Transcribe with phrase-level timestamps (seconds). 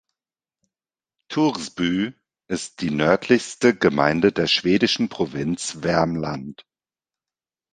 [1.29, 2.15] Torsby
[2.47, 6.65] ist die nördlichste Gemeinde der schwedischen Provinz Värmland.